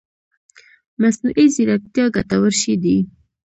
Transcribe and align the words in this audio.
مصنوعي 1.01 1.45
ځيرکتيا 1.55 2.05
ګټور 2.15 2.51
شی 2.61 2.73
دی 2.83 2.97